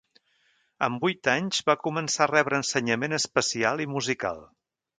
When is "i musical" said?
3.87-4.43